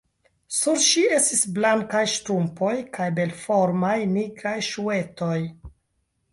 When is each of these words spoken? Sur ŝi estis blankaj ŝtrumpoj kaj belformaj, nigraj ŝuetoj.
Sur 0.59 0.79
ŝi 0.85 1.03
estis 1.17 1.43
blankaj 1.57 2.01
ŝtrumpoj 2.15 2.73
kaj 2.97 3.11
belformaj, 3.21 3.95
nigraj 4.17 4.57
ŝuetoj. 4.73 5.41